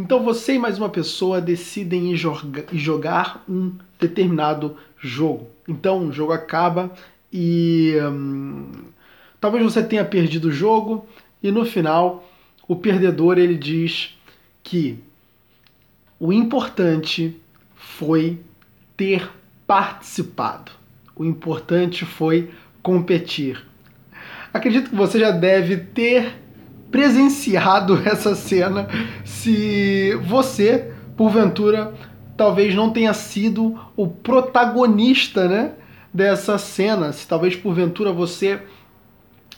Então 0.00 0.24
você 0.24 0.54
e 0.54 0.58
mais 0.58 0.78
uma 0.78 0.88
pessoa 0.88 1.42
decidem 1.42 2.16
jogar 2.16 3.44
um 3.46 3.72
determinado 3.98 4.74
jogo. 4.98 5.50
Então 5.68 6.08
o 6.08 6.12
jogo 6.12 6.32
acaba 6.32 6.90
e 7.30 7.92
hum, 8.10 8.72
talvez 9.38 9.62
você 9.62 9.82
tenha 9.82 10.02
perdido 10.02 10.48
o 10.48 10.52
jogo 10.52 11.06
e 11.42 11.52
no 11.52 11.66
final 11.66 12.26
o 12.66 12.74
perdedor 12.74 13.36
ele 13.36 13.58
diz 13.58 14.18
que 14.62 14.98
o 16.18 16.32
importante 16.32 17.38
foi 17.74 18.40
ter 18.96 19.30
participado. 19.66 20.72
O 21.14 21.26
importante 21.26 22.06
foi 22.06 22.48
competir. 22.82 23.62
Acredito 24.50 24.88
que 24.88 24.96
você 24.96 25.20
já 25.20 25.30
deve 25.30 25.76
ter 25.76 26.38
presenciado 26.90 28.00
essa 28.04 28.34
cena 28.34 28.88
se 29.24 30.14
você, 30.26 30.92
porventura, 31.16 31.94
talvez 32.36 32.74
não 32.74 32.90
tenha 32.90 33.12
sido 33.12 33.78
o 33.96 34.08
protagonista, 34.08 35.48
né, 35.48 35.72
dessa 36.12 36.58
cena, 36.58 37.12
se 37.12 37.26
talvez 37.26 37.54
porventura 37.54 38.12
você 38.12 38.60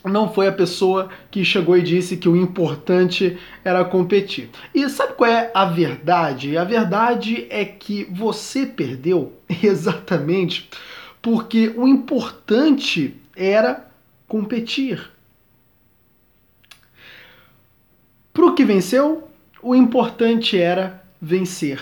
não 0.05 0.33
foi 0.33 0.49
a 0.49 0.53
pessoa 0.53 1.09
que 1.31 1.45
chegou 1.45 1.77
e 1.77 1.83
disse 1.83 2.17
que 2.17 2.29
o 2.29 2.37
importante 2.37 3.39
era 3.65 3.85
competir. 3.85 4.51
E 4.75 4.89
sabe 4.89 5.15
qual 5.15 5.31
é 5.31 5.51
a 5.55 5.65
verdade? 5.65 6.57
A 6.57 6.65
verdade 6.65 7.47
é 7.49 7.65
que 7.65 8.05
você 8.11 8.67
perdeu 8.67 9.33
exatamente 9.63 10.69
porque 11.21 11.73
o 11.77 11.87
importante 11.87 13.17
era 13.37 13.89
competir. 14.27 15.09
Que 18.55 18.65
venceu, 18.65 19.29
o 19.63 19.75
importante 19.75 20.59
era 20.59 21.03
vencer. 21.21 21.81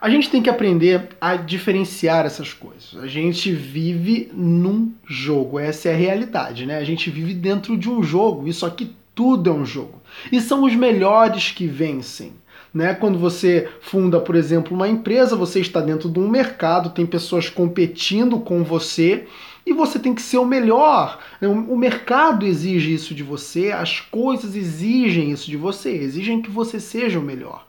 A 0.00 0.10
gente 0.10 0.30
tem 0.30 0.42
que 0.42 0.50
aprender 0.50 1.08
a 1.20 1.36
diferenciar 1.36 2.26
essas 2.26 2.52
coisas. 2.52 2.96
A 3.00 3.06
gente 3.06 3.52
vive 3.52 4.30
num 4.34 4.92
jogo, 5.06 5.58
essa 5.58 5.88
é 5.88 5.94
a 5.94 5.96
realidade, 5.96 6.66
né? 6.66 6.78
A 6.78 6.84
gente 6.84 7.10
vive 7.10 7.32
dentro 7.32 7.76
de 7.76 7.88
um 7.88 8.02
jogo, 8.02 8.46
isso 8.46 8.66
aqui 8.66 8.94
tudo 9.14 9.48
é 9.48 9.52
um 9.52 9.64
jogo. 9.64 10.00
E 10.30 10.40
são 10.40 10.64
os 10.64 10.74
melhores 10.74 11.50
que 11.50 11.66
vencem. 11.66 12.32
Né? 12.72 12.92
Quando 12.92 13.18
você 13.18 13.68
funda, 13.80 14.20
por 14.20 14.36
exemplo, 14.36 14.74
uma 14.74 14.86
empresa, 14.86 15.34
você 15.34 15.60
está 15.60 15.80
dentro 15.80 16.10
de 16.10 16.18
um 16.18 16.28
mercado, 16.28 16.90
tem 16.90 17.06
pessoas 17.06 17.48
competindo 17.48 18.38
com 18.38 18.62
você 18.62 19.26
e 19.66 19.72
você 19.72 19.98
tem 19.98 20.14
que 20.14 20.22
ser 20.22 20.38
o 20.38 20.46
melhor. 20.46 21.18
O 21.42 21.76
mercado 21.76 22.46
exige 22.46 22.94
isso 22.94 23.14
de 23.14 23.24
você, 23.24 23.72
as 23.72 24.00
coisas 24.00 24.54
exigem 24.54 25.32
isso 25.32 25.50
de 25.50 25.56
você, 25.56 25.90
exigem 25.90 26.40
que 26.40 26.50
você 26.50 26.78
seja 26.78 27.18
o 27.18 27.22
melhor. 27.22 27.66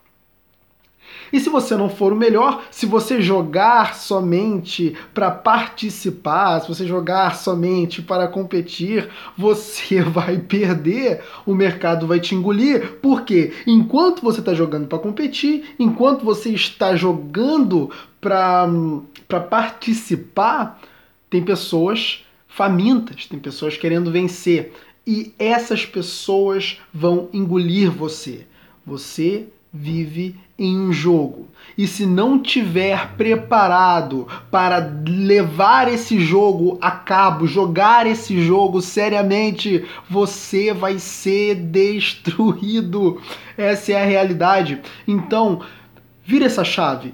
E 1.32 1.40
se 1.40 1.50
você 1.50 1.76
não 1.76 1.90
for 1.90 2.14
o 2.14 2.16
melhor, 2.16 2.64
se 2.72 2.86
você 2.86 3.22
jogar 3.22 3.96
somente 3.96 4.96
para 5.14 5.30
participar, 5.30 6.62
se 6.62 6.68
você 6.68 6.86
jogar 6.86 7.36
somente 7.36 8.02
para 8.02 8.28
competir, 8.28 9.10
você 9.38 10.02
vai 10.04 10.38
perder, 10.38 11.22
o 11.46 11.54
mercado 11.54 12.08
vai 12.08 12.20
te 12.20 12.36
engolir, 12.36 13.00
porque 13.02 13.54
enquanto 13.66 14.22
você 14.22 14.40
está 14.40 14.54
jogando 14.54 14.88
para 14.88 15.00
competir, 15.00 15.76
enquanto 15.80 16.24
você 16.24 16.50
está 16.52 16.96
jogando 16.96 17.90
para 18.22 19.40
participar, 19.50 20.80
tem 21.30 21.44
pessoas 21.44 22.26
famintas, 22.48 23.26
tem 23.26 23.40
pessoas 23.40 23.78
querendo 23.78 24.12
vencer. 24.12 24.74
E 25.06 25.34
essas 25.40 25.86
pessoas 25.86 26.80
vão 26.94 27.30
engolir 27.32 27.92
você. 27.92 28.46
Você 28.86 29.48
vive 29.72 30.36
em 30.58 30.78
um 30.80 30.92
jogo. 30.92 31.48
E 31.78 31.86
se 31.86 32.06
não 32.06 32.40
tiver 32.40 33.16
preparado 33.16 34.28
para 34.50 34.80
levar 35.08 35.88
esse 35.88 36.20
jogo 36.20 36.78
a 36.82 36.90
cabo, 36.90 37.46
jogar 37.46 38.08
esse 38.08 38.42
jogo 38.42 38.82
seriamente, 38.82 39.86
você 40.10 40.74
vai 40.74 40.98
ser 40.98 41.56
destruído. 41.56 43.22
Essa 43.56 43.94
é 43.94 44.02
a 44.02 44.06
realidade. 44.06 44.82
Então, 45.08 45.62
vira 46.24 46.46
essa 46.46 46.64
chave. 46.64 47.14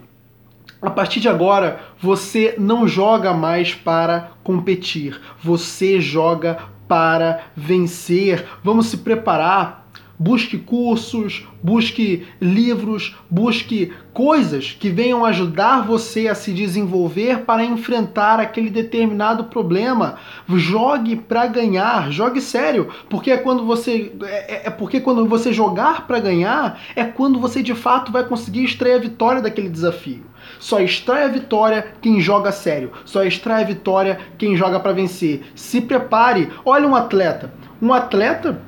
A 0.84 0.90
partir 0.90 1.22
de 1.22 1.30
agora, 1.30 1.80
você 1.98 2.56
não 2.58 2.86
joga 2.86 3.34
mais 3.34 3.74
para 3.74 4.32
competir, 4.44 5.18
você 5.42 6.02
joga 6.02 6.58
para 6.90 7.44
vencer. 7.56 8.46
Vamos 8.62 8.88
se 8.88 8.98
preparar 8.98 9.83
busque 10.24 10.58
cursos, 10.58 11.46
busque 11.62 12.26
livros, 12.40 13.14
busque 13.30 13.92
coisas 14.14 14.72
que 14.80 14.90
venham 14.90 15.26
ajudar 15.26 15.86
você 15.86 16.30
a 16.30 16.36
se 16.36 16.54
desenvolver 16.54 17.42
para 17.42 17.66
enfrentar 17.66 18.40
aquele 18.40 18.70
determinado 18.70 19.46
problema. 19.46 20.16
Jogue 20.48 21.18
para 21.18 21.46
ganhar, 21.48 22.10
jogue 22.10 22.40
sério, 22.40 22.88
porque 23.10 23.32
é 23.32 23.38
quando 23.38 23.66
você 23.66 24.14
é, 24.24 24.56
é, 24.56 24.62
é 24.68 24.70
porque 24.70 25.02
quando 25.02 25.28
você 25.28 25.52
jogar 25.52 26.08
para 26.08 26.20
ganhar 26.20 26.80
é 26.96 27.04
quando 27.04 27.38
você 27.38 27.62
de 27.62 27.76
fato 27.76 28.10
vai 28.10 28.24
conseguir 28.24 28.64
extrair 28.64 28.94
a 28.94 29.00
vitória 29.00 29.42
daquele 29.42 29.68
desafio. 29.68 30.24
Só 30.58 30.80
extrai 30.80 31.26
a 31.26 31.28
vitória 31.28 31.86
quem 32.02 32.22
joga 32.22 32.52
sério. 32.52 32.92
Só 33.04 33.24
extrai 33.24 33.64
a 33.64 33.68
vitória 33.68 34.20
quem 34.38 34.56
joga 34.56 34.80
para 34.80 34.94
vencer. 34.94 35.44
Se 35.54 35.82
prepare. 35.82 36.50
Olha 36.64 36.88
um 36.88 36.96
atleta. 36.96 37.54
Um 37.82 37.94
atleta 37.94 38.62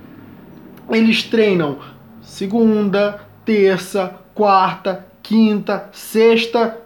eles 0.89 1.23
treinam 1.23 1.79
segunda, 2.21 3.21
terça, 3.43 4.15
quarta, 4.33 5.05
quinta, 5.21 5.89
sexta, 5.91 6.81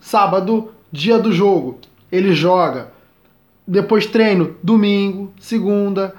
sábado, 0.00 0.72
dia 0.90 1.18
do 1.18 1.32
jogo. 1.32 1.78
Ele 2.10 2.32
joga. 2.32 2.92
Depois 3.66 4.06
treino 4.06 4.56
domingo, 4.62 5.32
segunda, 5.40 6.14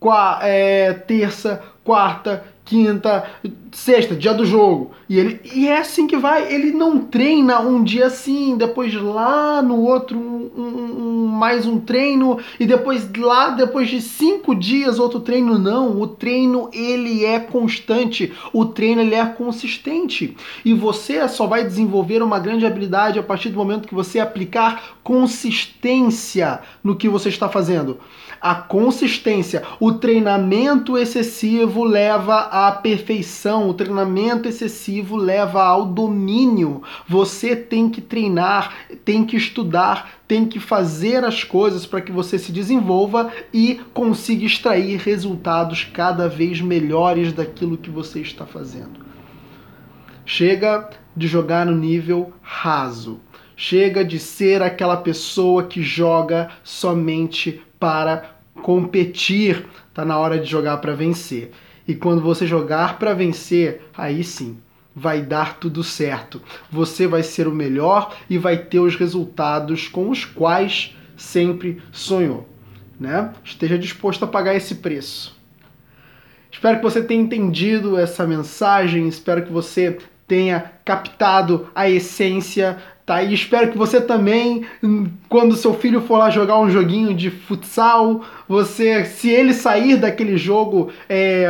qua 0.00 0.40
é, 0.42 0.92
terça, 0.92 1.62
quarta, 1.84 2.44
quinta, 2.64 3.24
sexta, 3.72 4.14
dia 4.14 4.34
do 4.34 4.44
jogo. 4.44 4.92
E 5.08 5.18
ele 5.18 5.40
e 5.54 5.68
é 5.68 5.78
assim 5.78 6.06
que 6.06 6.16
vai. 6.16 6.52
Ele 6.52 6.72
não 6.72 6.98
treina 6.98 7.60
um 7.60 7.82
dia 7.82 8.06
assim, 8.06 8.56
depois 8.56 8.94
lá 8.94 9.62
no 9.62 9.80
outro 9.80 10.18
um, 10.18 10.50
um, 10.56 10.62
mais 11.38 11.64
um 11.64 11.78
treino 11.78 12.38
e 12.58 12.66
depois 12.66 13.08
lá 13.16 13.50
depois 13.50 13.88
de 13.88 14.02
cinco 14.02 14.54
dias 14.54 14.98
outro 14.98 15.20
treino 15.20 15.58
não. 15.58 16.00
O 16.00 16.06
treino 16.06 16.68
ele 16.72 17.24
é 17.24 17.38
constante. 17.38 18.32
O 18.52 18.66
treino 18.66 19.00
ele 19.00 19.14
é 19.14 19.24
consistente 19.24 20.36
e 20.64 20.74
você 20.74 21.26
só 21.28 21.46
vai 21.46 21.64
desenvolver 21.64 22.22
uma 22.22 22.40
grande 22.40 22.66
habilidade 22.66 23.18
a 23.18 23.22
partir 23.22 23.50
do 23.50 23.56
momento 23.56 23.86
que 23.88 23.94
você 23.94 24.18
aplicar 24.18 24.98
consistência 25.02 26.60
no 26.82 26.96
que 26.96 27.08
você 27.08 27.28
está 27.28 27.48
fazendo. 27.48 27.98
A 28.40 28.54
consistência, 28.54 29.64
o 29.80 29.92
treinamento 29.92 30.96
excessivo 30.96 31.82
leva 31.82 32.36
à 32.36 32.70
perfeição, 32.70 33.68
o 33.68 33.74
treinamento 33.74 34.48
excessivo 34.48 35.16
leva 35.16 35.64
ao 35.64 35.86
domínio. 35.86 36.82
Você 37.08 37.56
tem 37.56 37.88
que 37.88 38.00
treinar, 38.00 38.72
tem 39.04 39.24
que 39.24 39.36
estudar, 39.36 40.17
tem 40.28 40.44
que 40.44 40.60
fazer 40.60 41.24
as 41.24 41.42
coisas 41.42 41.86
para 41.86 42.02
que 42.02 42.12
você 42.12 42.38
se 42.38 42.52
desenvolva 42.52 43.32
e 43.52 43.80
consiga 43.94 44.44
extrair 44.44 44.98
resultados 44.98 45.84
cada 45.84 46.28
vez 46.28 46.60
melhores 46.60 47.32
daquilo 47.32 47.78
que 47.78 47.88
você 47.88 48.20
está 48.20 48.44
fazendo. 48.44 49.00
Chega 50.26 50.90
de 51.16 51.26
jogar 51.26 51.64
no 51.64 51.74
nível 51.74 52.34
raso. 52.42 53.18
Chega 53.56 54.04
de 54.04 54.18
ser 54.18 54.62
aquela 54.62 54.98
pessoa 54.98 55.64
que 55.64 55.82
joga 55.82 56.50
somente 56.62 57.62
para 57.80 58.38
competir. 58.62 59.66
Tá 59.94 60.04
na 60.04 60.18
hora 60.18 60.38
de 60.38 60.44
jogar 60.44 60.76
para 60.76 60.94
vencer. 60.94 61.52
E 61.88 61.94
quando 61.94 62.20
você 62.20 62.46
jogar 62.46 62.98
para 62.98 63.14
vencer, 63.14 63.80
aí 63.96 64.22
sim, 64.22 64.58
vai 64.94 65.22
dar 65.22 65.58
tudo 65.58 65.82
certo. 65.84 66.42
Você 66.70 67.06
vai 67.06 67.22
ser 67.22 67.46
o 67.46 67.54
melhor 67.54 68.16
e 68.28 68.38
vai 68.38 68.56
ter 68.56 68.80
os 68.80 68.96
resultados 68.96 69.88
com 69.88 70.10
os 70.10 70.24
quais 70.24 70.96
sempre 71.16 71.82
sonhou, 71.92 72.48
né? 72.98 73.32
Esteja 73.44 73.78
disposto 73.78 74.24
a 74.24 74.28
pagar 74.28 74.54
esse 74.54 74.76
preço. 74.76 75.36
Espero 76.50 76.78
que 76.78 76.82
você 76.82 77.02
tenha 77.02 77.22
entendido 77.22 77.98
essa 77.98 78.26
mensagem, 78.26 79.06
espero 79.06 79.44
que 79.44 79.52
você 79.52 79.98
tenha 80.26 80.72
captado 80.84 81.68
a 81.74 81.88
essência 81.88 82.78
Tá? 83.08 83.22
E 83.22 83.32
espero 83.32 83.72
que 83.72 83.78
você 83.78 84.02
também, 84.02 84.66
quando 85.30 85.56
seu 85.56 85.72
filho 85.72 86.02
for 86.02 86.18
lá 86.18 86.28
jogar 86.28 86.58
um 86.58 86.68
joguinho 86.68 87.14
de 87.14 87.30
futsal, 87.30 88.22
você, 88.46 89.02
se 89.06 89.30
ele 89.30 89.54
sair 89.54 89.96
daquele 89.96 90.36
jogo 90.36 90.92
é, 91.08 91.48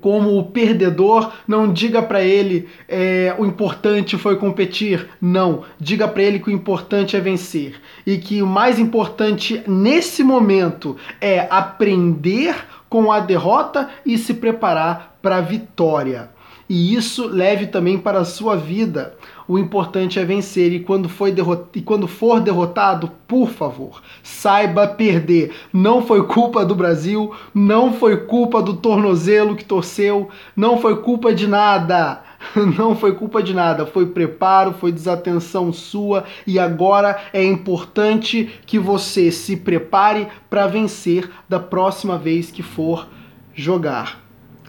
como 0.00 0.36
o 0.36 0.44
perdedor, 0.44 1.32
não 1.46 1.72
diga 1.72 2.02
para 2.02 2.20
ele 2.22 2.68
é, 2.88 3.34
o 3.38 3.46
importante 3.46 4.18
foi 4.18 4.36
competir. 4.36 5.08
Não, 5.20 5.62
diga 5.78 6.08
para 6.08 6.22
ele 6.22 6.40
que 6.40 6.48
o 6.48 6.52
importante 6.52 7.16
é 7.16 7.20
vencer 7.20 7.80
e 8.04 8.18
que 8.18 8.42
o 8.42 8.46
mais 8.46 8.78
importante 8.78 9.62
nesse 9.66 10.24
momento 10.24 10.96
é 11.20 11.46
aprender 11.50 12.56
com 12.88 13.12
a 13.12 13.20
derrota 13.20 13.88
e 14.04 14.18
se 14.18 14.34
preparar 14.34 15.16
para 15.22 15.36
a 15.36 15.40
vitória. 15.40 16.35
E 16.68 16.94
isso 16.94 17.28
leve 17.28 17.66
também 17.66 17.96
para 17.96 18.18
a 18.18 18.24
sua 18.24 18.56
vida. 18.56 19.14
O 19.46 19.58
importante 19.58 20.18
é 20.18 20.24
vencer 20.24 20.72
e 20.72 20.80
quando, 20.80 21.08
foi 21.08 21.32
e 21.74 21.80
quando 21.80 22.08
for 22.08 22.40
derrotado, 22.40 23.12
por 23.28 23.50
favor, 23.50 24.02
saiba 24.22 24.88
perder. 24.88 25.54
Não 25.72 26.02
foi 26.02 26.24
culpa 26.26 26.64
do 26.64 26.74
Brasil, 26.74 27.32
não 27.54 27.92
foi 27.92 28.16
culpa 28.16 28.60
do 28.60 28.74
tornozelo 28.74 29.54
que 29.54 29.64
torceu, 29.64 30.28
não 30.56 30.78
foi 30.78 30.96
culpa 30.96 31.32
de 31.32 31.46
nada. 31.46 32.22
Não 32.76 32.94
foi 32.94 33.14
culpa 33.14 33.42
de 33.42 33.54
nada, 33.54 33.86
foi 33.86 34.06
preparo, 34.06 34.74
foi 34.74 34.92
desatenção 34.92 35.72
sua 35.72 36.24
e 36.46 36.58
agora 36.58 37.18
é 37.32 37.42
importante 37.42 38.50
que 38.66 38.78
você 38.78 39.32
se 39.32 39.56
prepare 39.56 40.28
para 40.48 40.66
vencer 40.66 41.30
da 41.48 41.58
próxima 41.58 42.18
vez 42.18 42.50
que 42.50 42.62
for 42.62 43.08
jogar. 43.54 44.25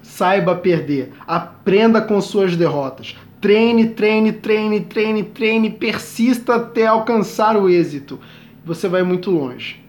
Saiba 0.07 0.55
perder, 0.55 1.11
aprenda 1.27 2.01
com 2.01 2.19
suas 2.21 2.55
derrotas. 2.55 3.15
Treine, 3.41 3.89
treine, 3.89 4.31
treine, 4.31 4.79
treine, 4.79 5.21
treine, 5.21 5.69
persista 5.69 6.55
até 6.55 6.87
alcançar 6.87 7.57
o 7.57 7.69
êxito. 7.69 8.17
Você 8.65 8.87
vai 8.87 9.03
muito 9.03 9.29
longe. 9.29 9.83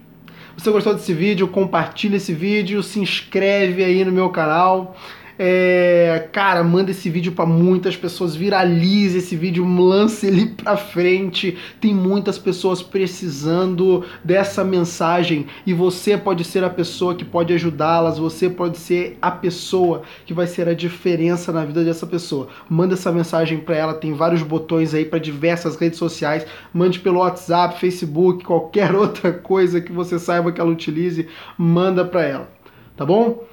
Você 0.56 0.70
gostou 0.70 0.92
desse 0.92 1.14
vídeo? 1.14 1.46
Compartilha 1.48 2.16
esse 2.16 2.34
vídeo, 2.34 2.82
se 2.82 2.98
inscreve 2.98 3.82
aí 3.82 4.04
no 4.04 4.10
meu 4.10 4.28
canal. 4.28 4.96
É, 5.40 6.28
cara, 6.32 6.64
manda 6.64 6.90
esse 6.90 7.08
vídeo 7.08 7.30
para 7.30 7.46
muitas 7.46 7.96
pessoas, 7.96 8.34
viralize 8.34 9.18
esse 9.18 9.36
vídeo, 9.36 9.64
lance 9.64 10.26
ele 10.26 10.46
para 10.46 10.76
frente. 10.76 11.56
Tem 11.80 11.94
muitas 11.94 12.36
pessoas 12.36 12.82
precisando 12.82 14.04
dessa 14.24 14.64
mensagem 14.64 15.46
e 15.64 15.72
você 15.72 16.16
pode 16.16 16.42
ser 16.42 16.64
a 16.64 16.70
pessoa 16.70 17.14
que 17.14 17.24
pode 17.24 17.54
ajudá-las, 17.54 18.18
você 18.18 18.50
pode 18.50 18.78
ser 18.78 19.16
a 19.22 19.30
pessoa 19.30 20.02
que 20.26 20.34
vai 20.34 20.48
ser 20.48 20.68
a 20.68 20.74
diferença 20.74 21.52
na 21.52 21.64
vida 21.64 21.84
dessa 21.84 22.06
pessoa. 22.06 22.48
Manda 22.68 22.94
essa 22.94 23.12
mensagem 23.12 23.58
para 23.58 23.76
ela, 23.76 23.94
tem 23.94 24.14
vários 24.14 24.42
botões 24.42 24.92
aí 24.92 25.04
para 25.04 25.20
diversas 25.20 25.76
redes 25.76 25.98
sociais. 25.98 26.44
Mande 26.74 26.98
pelo 26.98 27.20
WhatsApp, 27.20 27.78
Facebook, 27.78 28.44
qualquer 28.44 28.92
outra 28.96 29.32
coisa 29.32 29.80
que 29.80 29.92
você 29.92 30.18
saiba 30.18 30.50
que 30.50 30.60
ela 30.60 30.70
utilize, 30.70 31.28
manda 31.56 32.04
para 32.04 32.24
ela. 32.24 32.50
Tá 32.96 33.06
bom? 33.06 33.46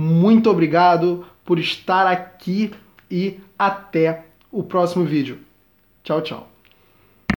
Muito 0.00 0.48
obrigado 0.48 1.26
por 1.44 1.58
estar 1.58 2.06
aqui 2.06 2.70
e 3.10 3.40
até 3.58 4.26
o 4.48 4.62
próximo 4.62 5.04
vídeo. 5.04 5.40
Tchau, 6.04 6.22
tchau. 6.22 6.48